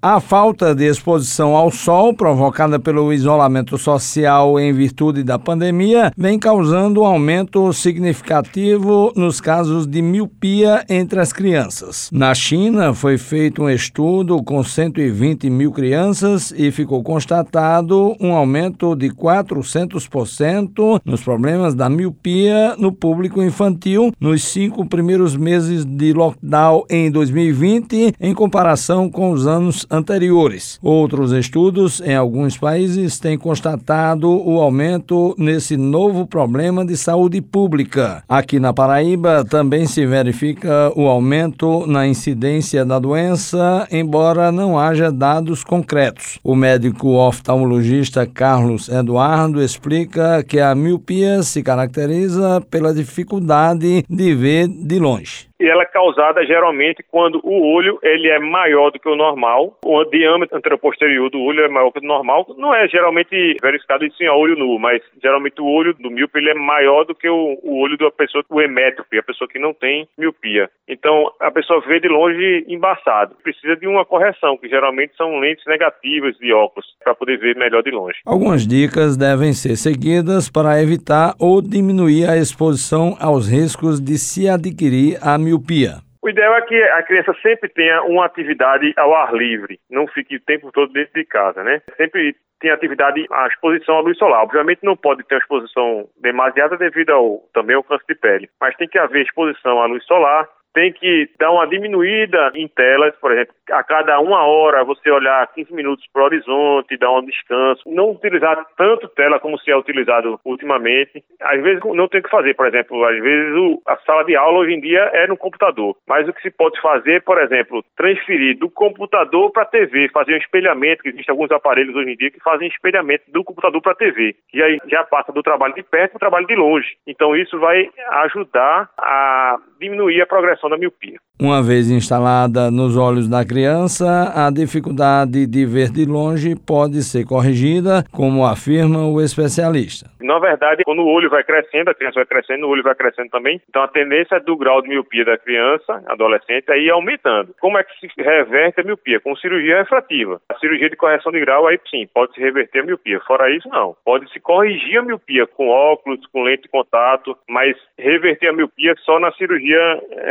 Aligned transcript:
A 0.00 0.20
falta 0.20 0.76
de 0.76 0.84
exposição 0.84 1.56
ao 1.56 1.72
sol, 1.72 2.14
provocada 2.14 2.78
pelo 2.78 3.12
isolamento 3.12 3.76
social 3.76 4.56
em 4.60 4.72
virtude 4.72 5.24
da 5.24 5.40
pandemia, 5.40 6.12
vem 6.16 6.38
causando 6.38 7.00
um 7.00 7.04
aumento 7.04 7.72
significativo 7.72 9.12
nos 9.16 9.40
casos 9.40 9.88
de 9.88 10.00
miopia 10.00 10.84
entre 10.88 11.18
as 11.18 11.32
crianças. 11.32 12.08
Na 12.12 12.32
China, 12.32 12.94
foi 12.94 13.18
feito 13.18 13.64
um 13.64 13.68
estudo 13.68 14.40
com 14.40 14.62
120 14.62 15.50
mil 15.50 15.72
crianças 15.72 16.54
e 16.56 16.70
ficou 16.70 17.02
constatado 17.02 18.14
um 18.20 18.34
aumento 18.34 18.94
de 18.94 19.10
400% 19.10 21.00
nos 21.04 21.24
problemas 21.24 21.74
da 21.74 21.88
miopia 21.88 22.76
no 22.78 22.92
público 22.92 23.42
infantil 23.42 24.12
nos 24.20 24.44
cinco 24.44 24.86
primeiros 24.86 25.36
meses 25.36 25.84
de 25.84 26.12
lockdown 26.12 26.84
em 26.88 27.10
2020, 27.10 28.14
em 28.20 28.32
comparação 28.32 29.10
com 29.10 29.32
os 29.32 29.44
anos 29.44 29.87
anteriores. 29.90 30.78
Outros 30.82 31.32
estudos 31.32 32.00
em 32.00 32.14
alguns 32.14 32.56
países 32.56 33.18
têm 33.18 33.38
constatado 33.38 34.28
o 34.28 34.60
aumento 34.60 35.34
nesse 35.38 35.76
novo 35.76 36.26
problema 36.26 36.84
de 36.84 36.96
saúde 36.96 37.40
pública. 37.40 38.22
Aqui 38.28 38.58
na 38.58 38.72
Paraíba 38.72 39.44
também 39.44 39.86
se 39.86 40.06
verifica 40.06 40.92
o 40.94 41.06
aumento 41.06 41.86
na 41.86 42.06
incidência 42.06 42.84
da 42.84 42.98
doença, 42.98 43.86
embora 43.90 44.52
não 44.52 44.78
haja 44.78 45.10
dados 45.10 45.64
concretos. 45.64 46.38
O 46.42 46.54
médico 46.54 47.08
oftalmologista 47.10 48.26
Carlos 48.26 48.88
Eduardo 48.88 49.62
explica 49.62 50.42
que 50.42 50.60
a 50.60 50.74
miopia 50.74 51.42
se 51.42 51.62
caracteriza 51.62 52.60
pela 52.70 52.94
dificuldade 52.94 54.04
de 54.08 54.34
ver 54.34 54.68
de 54.68 54.98
longe 54.98 55.47
e 55.60 55.68
ela 55.68 55.82
é 55.82 55.86
causada 55.86 56.44
geralmente 56.46 57.04
quando 57.10 57.40
o 57.42 57.74
olho 57.74 57.98
ele 58.02 58.28
é 58.28 58.38
maior 58.38 58.90
do 58.90 58.98
que 58.98 59.08
o 59.08 59.16
normal, 59.16 59.76
o 59.84 60.04
diâmetro 60.04 60.56
anteroposterior 60.56 61.30
do 61.30 61.40
olho 61.40 61.64
é 61.64 61.68
maior 61.68 61.90
que 61.90 61.98
o 61.98 62.06
normal. 62.06 62.46
Não 62.56 62.74
é 62.74 62.88
geralmente 62.88 63.56
verificado 63.60 64.04
isso 64.04 64.22
em 64.22 64.28
olho 64.28 64.56
nu, 64.56 64.78
mas 64.78 65.02
geralmente 65.22 65.60
o 65.60 65.66
olho 65.66 65.94
do 65.94 66.10
míope 66.10 66.38
ele 66.38 66.50
é 66.50 66.54
maior 66.54 67.04
do 67.04 67.14
que 67.14 67.28
o, 67.28 67.58
o 67.62 67.80
olho 67.80 67.96
da 67.98 68.10
pessoa, 68.10 68.44
o 68.48 68.60
emétrope, 68.60 69.18
a 69.18 69.22
pessoa 69.22 69.48
que 69.48 69.58
não 69.58 69.74
tem 69.74 70.08
miopia. 70.16 70.70
Então 70.88 71.32
a 71.40 71.50
pessoa 71.50 71.80
vê 71.86 71.98
de 72.00 72.08
longe 72.08 72.64
embaçado. 72.68 73.34
Precisa 73.42 73.76
de 73.76 73.86
uma 73.86 74.04
correção, 74.04 74.56
que 74.56 74.68
geralmente 74.68 75.16
são 75.16 75.38
lentes 75.38 75.64
negativas 75.66 76.36
de 76.38 76.52
óculos, 76.52 76.86
para 77.02 77.14
poder 77.14 77.38
ver 77.38 77.56
melhor 77.56 77.82
de 77.82 77.90
longe. 77.90 78.18
Algumas 78.24 78.66
dicas 78.66 79.16
devem 79.16 79.52
ser 79.52 79.76
seguidas 79.76 80.48
para 80.50 80.80
evitar 80.80 81.34
ou 81.40 81.60
diminuir 81.60 82.28
a 82.28 82.36
exposição 82.36 83.16
aos 83.20 83.48
riscos 83.48 84.00
de 84.00 84.18
se 84.18 84.48
adquirir 84.48 85.18
a 85.22 85.36
miopia 85.36 85.47
miopia? 85.48 86.00
O 86.22 86.28
ideal 86.28 86.54
é 86.56 86.62
que 86.62 86.82
a 86.82 87.02
criança 87.02 87.34
sempre 87.40 87.68
tenha 87.68 88.02
uma 88.02 88.26
atividade 88.26 88.92
ao 88.96 89.14
ar 89.14 89.32
livre, 89.32 89.78
não 89.90 90.06
fique 90.06 90.36
o 90.36 90.40
tempo 90.40 90.70
todo 90.72 90.92
dentro 90.92 91.14
de 91.14 91.24
casa, 91.24 91.62
né? 91.62 91.80
Sempre 91.96 92.34
tenha 92.60 92.74
atividade 92.74 93.24
à 93.30 93.46
exposição 93.46 93.98
à 93.98 94.00
luz 94.00 94.18
solar. 94.18 94.42
Obviamente 94.42 94.80
não 94.82 94.96
pode 94.96 95.22
ter 95.24 95.36
uma 95.36 95.40
exposição 95.40 96.08
demasiada 96.20 96.76
devido 96.76 97.10
ao 97.10 97.38
também 97.54 97.76
ao 97.76 97.84
câncer 97.84 98.04
de 98.08 98.14
pele, 98.16 98.50
mas 98.60 98.76
tem 98.76 98.88
que 98.88 98.98
haver 98.98 99.22
exposição 99.22 99.80
à 99.80 99.86
luz 99.86 100.04
solar, 100.04 100.48
tem 100.74 100.92
que 100.92 101.28
dar 101.38 101.50
uma 101.50 101.66
diminuída 101.66 102.52
em 102.54 102.68
telas, 102.68 103.14
por 103.16 103.32
exemplo, 103.32 103.54
a 103.70 103.82
cada 103.82 104.18
uma 104.20 104.44
hora 104.44 104.84
você 104.84 105.10
olhar 105.10 105.46
15 105.54 105.72
minutos 105.72 106.04
para 106.12 106.22
o 106.22 106.24
horizonte, 106.26 106.96
dar 106.96 107.10
um 107.10 107.24
descanso, 107.24 107.82
não 107.86 108.10
utilizar 108.10 108.64
tanto 108.76 109.08
tela 109.08 109.40
como 109.40 109.58
se 109.58 109.70
é 109.70 109.76
utilizado 109.76 110.38
ultimamente. 110.44 111.22
Às 111.40 111.62
vezes 111.62 111.82
não 111.84 112.08
tem 112.08 112.20
o 112.20 112.22
que 112.22 112.30
fazer, 112.30 112.54
por 112.54 112.66
exemplo, 112.66 113.04
às 113.04 113.18
vezes 113.20 113.54
o, 113.56 113.82
a 113.86 113.96
sala 113.98 114.24
de 114.24 114.36
aula 114.36 114.60
hoje 114.60 114.74
em 114.74 114.80
dia 114.80 115.00
é 115.12 115.26
no 115.26 115.36
computador, 115.36 115.96
mas 116.06 116.28
o 116.28 116.32
que 116.32 116.42
se 116.42 116.50
pode 116.50 116.80
fazer, 116.80 117.22
por 117.22 117.40
exemplo, 117.40 117.84
transferir 117.96 118.58
do 118.58 118.70
computador 118.70 119.50
para 119.50 119.62
a 119.62 119.66
TV, 119.66 120.08
fazer 120.10 120.34
um 120.34 120.38
espelhamento, 120.38 121.02
que 121.02 121.08
existem 121.08 121.32
alguns 121.32 121.50
aparelhos 121.50 121.94
hoje 121.94 122.12
em 122.12 122.16
dia 122.16 122.30
que 122.30 122.40
fazem 122.40 122.68
espelhamento 122.68 123.24
do 123.28 123.44
computador 123.44 123.80
para 123.82 123.92
a 123.92 123.96
TV, 123.96 124.36
e 124.52 124.62
aí 124.62 124.78
já 124.86 125.04
passa 125.04 125.32
do 125.32 125.42
trabalho 125.42 125.74
de 125.74 125.82
perto 125.82 126.12
para 126.12 126.16
o 126.16 126.20
trabalho 126.20 126.46
de 126.46 126.54
longe. 126.54 126.96
Então 127.06 127.36
isso 127.36 127.58
vai 127.58 127.90
ajudar 128.22 128.90
a 128.96 129.58
diminuir 129.80 130.20
a 130.22 130.26
progressão 130.26 130.57
da 130.66 130.76
miopia. 130.76 131.20
Uma 131.40 131.62
vez 131.62 131.88
instalada 131.88 132.68
nos 132.68 132.96
olhos 132.96 133.28
da 133.28 133.44
criança, 133.44 134.32
a 134.34 134.50
dificuldade 134.50 135.46
de 135.46 135.64
ver 135.64 135.88
de 135.88 136.04
longe 136.04 136.56
pode 136.56 137.00
ser 137.04 137.24
corrigida, 137.24 138.02
como 138.10 138.44
afirma 138.44 139.06
o 139.06 139.20
especialista. 139.20 140.10
Na 140.20 140.40
verdade, 140.40 140.82
quando 140.84 141.00
o 141.00 141.06
olho 141.06 141.30
vai 141.30 141.44
crescendo, 141.44 141.90
a 141.90 141.94
criança 141.94 142.16
vai 142.16 142.26
crescendo, 142.26 142.66
o 142.66 142.68
olho 142.68 142.82
vai 142.82 142.94
crescendo 142.96 143.30
também. 143.30 143.60
Então, 143.68 143.80
a 143.82 143.88
tendência 143.88 144.40
do 144.40 144.56
grau 144.56 144.82
de 144.82 144.88
miopia 144.88 145.24
da 145.24 145.38
criança, 145.38 146.02
adolescente, 146.08 146.72
aí 146.72 146.90
aumentando. 146.90 147.54
Como 147.60 147.78
é 147.78 147.84
que 147.84 147.92
se 148.00 148.08
reverte 148.20 148.80
a 148.80 148.84
miopia? 148.84 149.20
Com 149.20 149.36
cirurgia 149.36 149.78
refrativa. 149.78 150.40
A 150.48 150.58
cirurgia 150.58 150.90
de 150.90 150.96
correção 150.96 151.30
de 151.30 151.38
grau, 151.38 151.68
aí 151.68 151.78
sim, 151.88 152.08
pode 152.12 152.34
se 152.34 152.40
reverter 152.40 152.80
a 152.80 152.84
miopia. 152.84 153.20
Fora 153.20 153.48
isso, 153.54 153.68
não. 153.68 153.94
Pode 154.04 154.28
se 154.32 154.40
corrigir 154.40 154.98
a 154.98 155.02
miopia 155.02 155.46
com 155.46 155.68
óculos, 155.68 156.20
com 156.32 156.42
lente 156.42 156.62
de 156.62 156.68
contato, 156.68 157.36
mas 157.48 157.76
reverter 157.96 158.48
a 158.48 158.52
miopia 158.52 158.94
só 159.04 159.20
na 159.20 159.30
cirurgia 159.32 159.78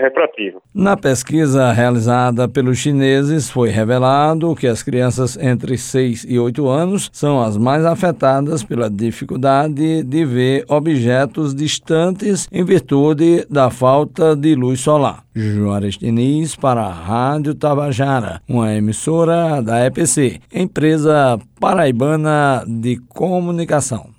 refrativa. 0.01 0.59
Na 0.75 0.96
pesquisa 0.97 1.71
realizada 1.71 2.47
pelos 2.47 2.77
chineses, 2.77 3.49
foi 3.49 3.69
revelado 3.69 4.55
que 4.55 4.67
as 4.67 4.83
crianças 4.83 5.37
entre 5.37 5.77
6 5.77 6.25
e 6.27 6.39
8 6.39 6.67
anos 6.67 7.09
são 7.13 7.41
as 7.41 7.55
mais 7.57 7.85
afetadas 7.85 8.63
pela 8.63 8.89
dificuldade 8.89 10.03
de 10.03 10.25
ver 10.25 10.65
objetos 10.67 11.53
distantes 11.53 12.47
em 12.51 12.63
virtude 12.63 13.45
da 13.49 13.69
falta 13.69 14.35
de 14.35 14.55
luz 14.55 14.79
solar. 14.79 15.23
Juarez 15.35 15.97
Diniz 15.97 16.55
para 16.55 16.81
a 16.81 16.91
Rádio 16.91 17.53
Tabajara, 17.53 18.41
uma 18.47 18.73
emissora 18.73 19.61
da 19.61 19.85
EPC, 19.85 20.39
empresa 20.51 21.39
paraibana 21.59 22.63
de 22.67 22.97
comunicação. 23.07 24.16